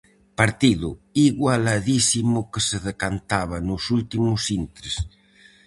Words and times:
Partido 0.39 0.89
igualadísimo 1.27 2.39
que 2.51 2.61
se 2.67 2.77
decantaba 2.87 3.57
nos 3.69 3.83
últimos 3.97 4.41
intres. 4.59 4.95